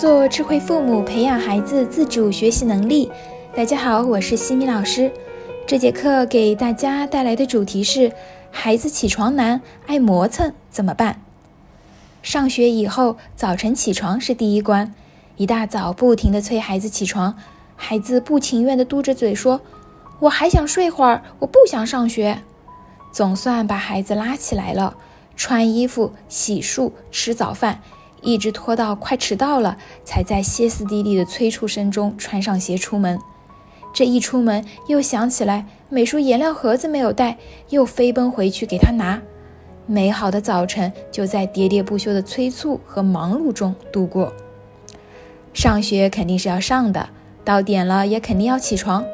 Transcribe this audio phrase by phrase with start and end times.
[0.00, 3.12] 做智慧父母，培养孩子自主学习能力。
[3.54, 5.12] 大家好，我是西米老师。
[5.66, 8.10] 这节课给大家带来的主题是：
[8.50, 11.20] 孩子起床难，爱磨蹭怎么办？
[12.22, 14.94] 上学以后，早晨起床是第一关。
[15.36, 17.36] 一大早不停地催孩子起床，
[17.76, 19.60] 孩子不情愿地嘟着嘴说
[20.20, 22.38] ：“我还想睡会儿，我不想上学。”
[23.12, 24.96] 总算把孩子拉起来了，
[25.36, 27.82] 穿衣服、洗漱、吃早饭。
[28.22, 33.18] 一直拖到快迟到了，才在歇斯底里的催促声中穿上鞋出门。
[33.92, 37.38] 这一出门，又想起来美术颜料盒子没有带，
[37.70, 39.20] 又飞奔回去给他拿。
[39.86, 44.32] 美好的早晨就在喋喋不休的催促和忙碌中度过。
[45.52, 47.08] 上学肯定是要上的，
[47.44, 49.04] 到点了也肯定要起床。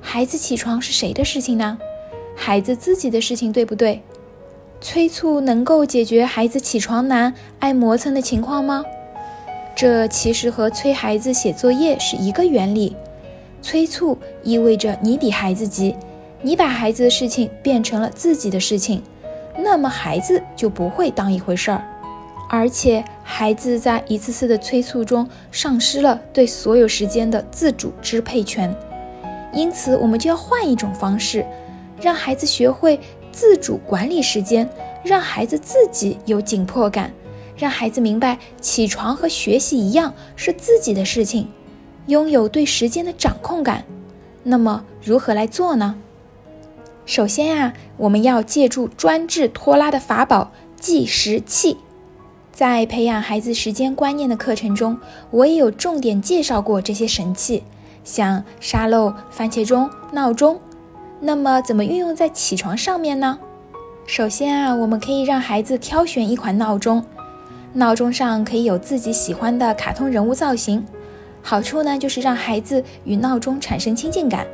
[0.00, 1.76] 孩子起床是谁的事情呢？
[2.36, 4.02] 孩子自己的事情，对不对？
[4.84, 8.84] 催促能够解决孩子起床难、爱磨蹭的情况吗？
[9.74, 12.94] 这其实和催孩子写作业是一个原理。
[13.62, 15.96] 催促意味着你比孩子急，
[16.42, 19.02] 你把孩子的事情变成了自己的事情，
[19.56, 21.82] 那么孩子就不会当一回事儿，
[22.50, 28.72] 而且孩子在一次次的催促中丧失了对所有时间的自主支配权。
[29.50, 31.42] 因此，我们就要换一种方式，
[32.02, 33.00] 让孩子学会。
[33.34, 34.70] 自主管理时间，
[35.02, 37.12] 让孩子自己有紧迫感，
[37.56, 41.48] 让孩子明白起床和学习一样是自己的事情，
[42.06, 43.84] 拥有对时间的掌控感。
[44.44, 45.96] 那么如何来做呢？
[47.06, 51.76] 首先啊，我们要借助专治拖拉的法宝——计时器。
[52.52, 54.96] 在培养孩子时间观念的课程中，
[55.32, 57.64] 我也有重点介绍过这些神器，
[58.04, 60.60] 像沙漏、番茄钟、闹钟。
[61.26, 63.38] 那么怎么运用在起床上面呢？
[64.04, 67.02] 首先啊，我们可以让孩子挑选一款闹钟，
[67.72, 70.84] 闹钟上可以有自己喜欢的卡通人物造型。
[71.40, 74.46] 好处呢，就是让孩子与闹钟产生亲近感。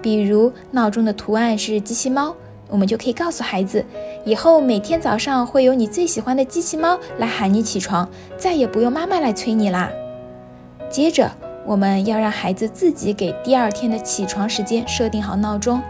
[0.00, 2.34] 比如闹钟的图案是机器猫，
[2.70, 3.84] 我们就可以告诉孩子，
[4.24, 9.90] 以后每天早上会有你最喜欢的机器猫来喊你起床，再也不用妈妈来催你啦。
[10.88, 11.30] 接着，
[11.66, 15.82] 我们要让孩子自己给第二天的起床时间设定好闹钟。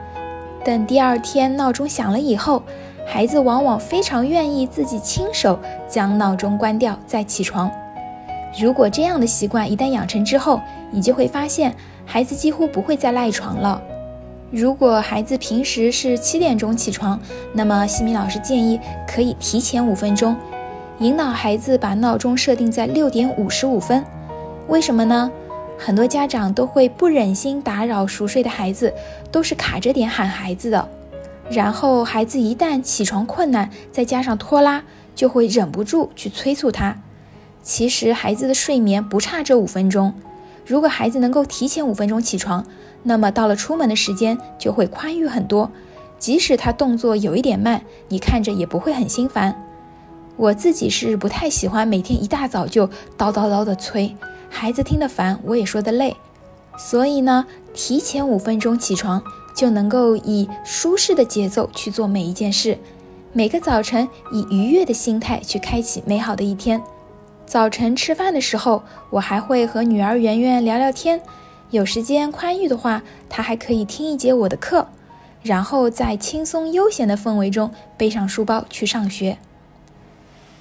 [0.66, 2.60] 等第二天闹钟响了以后，
[3.06, 5.56] 孩子往往非常愿意自己亲手
[5.88, 7.70] 将闹钟关掉再起床。
[8.60, 10.60] 如果这样的习惯一旦养成之后，
[10.90, 11.72] 你就会发现
[12.04, 13.80] 孩子几乎不会再赖床了。
[14.50, 17.16] 如果孩子平时是七点钟起床，
[17.52, 20.34] 那么西米老师建议可以提前五分钟，
[20.98, 24.04] 引导孩子把闹钟设定在六点五十五分。
[24.66, 25.30] 为什么呢？
[25.78, 28.90] 很多家长都会不忍心打扰熟睡的孩子，
[29.36, 30.88] 都是卡着点喊孩子的。
[31.50, 34.82] 然后孩子一旦起床困难，再加上拖拉，
[35.14, 36.96] 就会忍不住去催促他。
[37.62, 40.14] 其实孩子的睡眠不差这五分钟。
[40.64, 42.64] 如果孩子能够提前五分钟起床，
[43.02, 45.70] 那么到了出门的时间就会宽裕很多。
[46.18, 49.62] 即使他动作有一点慢，你看着也不会很心烦。
[50.36, 52.86] 我自己是不太喜欢每天一大早就
[53.18, 54.16] 叨叨叨的催。
[54.48, 56.16] 孩子听得烦，我也说得累，
[56.78, 57.44] 所以呢，
[57.76, 59.22] 提前五分钟起床
[59.54, 62.78] 就能够以舒适的节奏去做每一件事，
[63.34, 66.82] 每个早晨以愉悦的心态去开启美好的一天。
[67.44, 71.20] 早晨吃饭的时候，我还会和女儿圆圆聊聊天，
[71.70, 74.88] 有时间宽裕的话，她还可以听一节我的课，
[75.42, 79.36] 然后在轻松悠闲的氛围中背上书包去上学。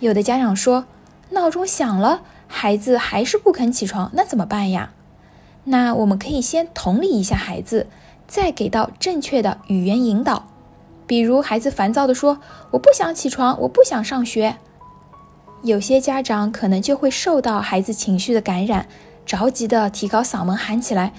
[0.01, 0.85] 有的家长说，
[1.29, 2.23] 闹钟响了。
[2.47, 4.91] 孩子还是不肯起床，那怎么办呀？
[5.65, 7.87] 那我们可以先同理一下孩子，
[8.27, 10.47] 再给到正确的语言引导。
[11.07, 12.39] 比如孩子烦躁地说
[12.71, 14.55] ：“我不想起床，我不想上学。”
[15.63, 18.87] 有些家长可能就会受到孩子情绪的感染，
[19.25, 21.13] 着急的提高嗓门喊起来：“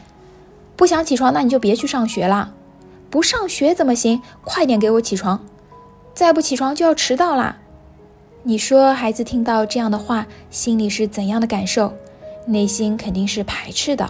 [0.77, 2.53] 不想起床，那你就别去上学了。
[3.11, 4.23] 不上学怎么行？
[4.45, 5.41] 快点给我起床！
[6.15, 7.57] 再不起床就要迟到啦！”
[8.45, 11.93] 你说孩子听到这样的话，心里是怎样的感受？
[12.47, 14.09] 内心肯定是排斥的。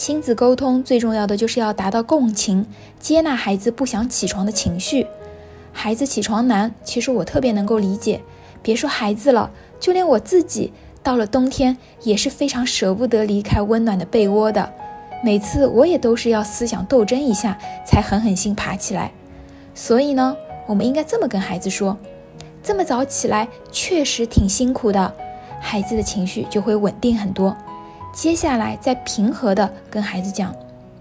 [0.00, 2.64] 亲子沟通最重要的就是要达到共情，
[2.98, 5.06] 接纳孩子不想起床的情绪。
[5.74, 8.22] 孩子起床难，其实我特别能够理解。
[8.62, 14.72] 别说孩子了，就连我自己，到了冬天也是非常舍不得离开温暖的被窝的。
[15.22, 19.12] 每次我也都是要思想斗争一下，才狠狠心爬起来。
[19.74, 20.34] 所以呢，
[20.66, 21.94] 我们应该这么跟孩子说。
[22.62, 25.14] 这么早起来确实挺辛苦的，
[25.60, 27.54] 孩子的情绪就会稳定很多。
[28.12, 30.54] 接下来再平和的跟孩子讲：“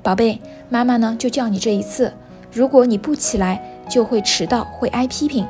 [0.04, 0.40] 宝贝，
[0.70, 2.14] 妈妈呢就叫你这一次，
[2.52, 5.46] 如果你不起来，就会迟到，会挨批评。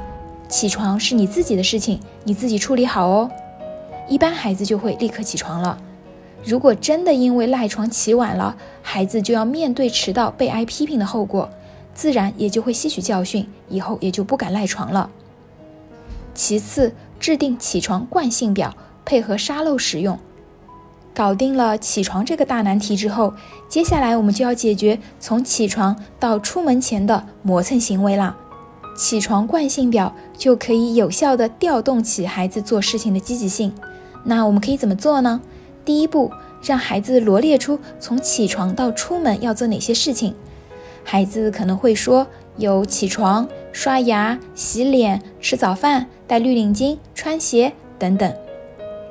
[0.48, 3.30] 起床是你自己的事情，你自己处理好哦。”
[4.08, 5.78] 一般孩子就会立刻起床了。
[6.44, 11.50] 如果真的因为赖床起晚了，孩子就要面对迟到被挨批评的后果，
[11.94, 15.10] 自然也就会吸取教训，以后也就不敢赖床了。
[16.34, 18.74] 其次，制定起床惯性表，
[19.04, 20.18] 配合沙漏使用。
[21.14, 23.34] 搞定了起床这个大难题之后，
[23.68, 28.38] 接下来我们就要解决从起床到出门前的磨蹭行为啦。
[28.96, 33.74] 起床惯性表就可以有效的调动起孩子做事情的积极性。
[34.24, 35.40] 那我们可以怎么做呢？
[35.86, 40.36] 第一步，让孩子罗列出从起床到出门要做哪些事情。
[41.04, 42.28] 孩子可能会说
[42.58, 48.32] 有起床、刷牙、洗脸、吃早饭、戴绿领巾、穿鞋等等。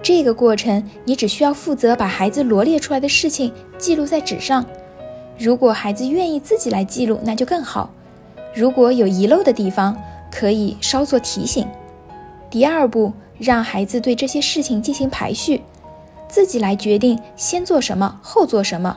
[0.09, 4.65] 这个过程你只需要负责把孩子罗列出来的事情记录在纸上。
[5.39, 7.91] 如果孩子愿意自己来记录，那就更好。
[8.55, 9.95] 如果有遗漏的地方，
[10.31, 11.69] 可以稍作提醒。
[12.49, 15.61] 第二步，让孩子对这些事情进行排序。
[16.27, 18.97] 自己来决定先做什么，后做什么。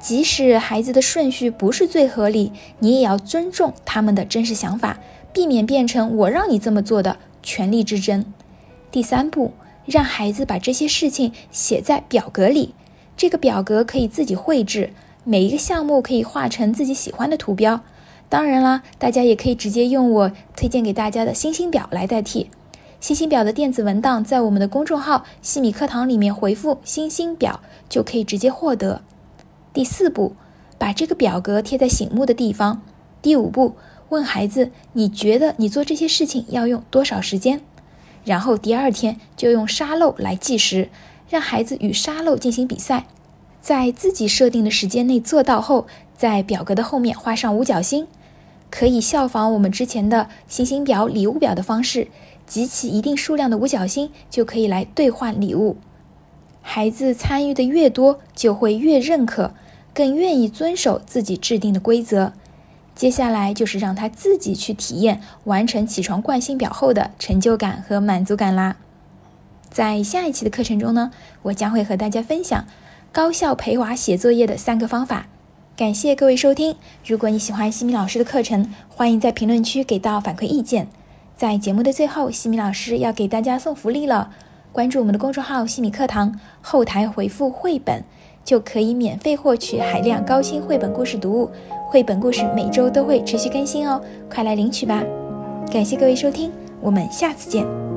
[0.00, 4.98] 即使孩子的顺序不是最合理，你也要尊重他们的真实想法，
[5.30, 8.24] 避免变成我让你这么做的权力之争。
[8.90, 9.52] 第三步，
[9.88, 12.74] 让孩子把这些事情写在表格里。
[13.16, 14.92] 这个表格可以自己绘制，
[15.24, 17.80] 每一个项目可以画成自己喜欢的图标。
[18.28, 22.50] 当然啦，大家也可以直接用我推荐给大家的星星表来代替。
[23.00, 29.02] 星星表的电子文档在我们的公众号“西米课堂”里面回复“星星表”就可以直接获得。
[29.72, 30.34] 第四步，
[30.76, 32.82] 把这个表格贴在醒目的地方。
[33.22, 33.76] 第五步，
[34.10, 37.60] 问孩子：“你觉得你做这些事情要用多少时间？”
[38.28, 40.90] 然后第二天就用沙漏来计时，
[41.30, 43.06] 让孩子与沙漏进行比赛，
[43.62, 48.06] 在自己设定的时间内做到后，在表格的后面画上五角星，
[48.70, 52.08] 可以效仿我们之前的星星表、礼物表的方式。
[52.46, 55.78] 集齐一定数量的五角星，就可以来兑换礼物。
[56.60, 59.54] 孩子参与的越多，就会越认可，
[59.94, 62.34] 更愿意遵守自己制定的规则。
[62.98, 68.74] 接下来就是让他自己去体验完成起床惯性表后的成就感和满足感啦。
[69.70, 71.12] 在下一期的课程中呢，
[71.42, 72.66] 我将会和大家分享
[73.12, 75.28] 高效陪娃写作业的三个方法。
[75.76, 76.74] 感谢各位收听。
[77.06, 80.88] 如果你喜欢西米老师的课程，欢迎在评论区给到反馈意见。
[81.36, 84.32] 在节目的最后，西米老师要给大家送福利了。
[84.72, 88.02] 关注我们的公众号“西米课堂”，后台回复“绘本”，
[88.44, 91.52] 就可以免费获取海量高清绘本故事读物。
[91.90, 93.98] 绘本故事每周都会持续更新哦，
[94.30, 95.02] 快来领取吧！
[95.72, 96.52] 感谢各位收听，
[96.82, 97.87] 我们下次见。